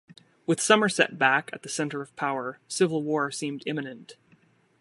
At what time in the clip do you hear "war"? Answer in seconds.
3.03-3.29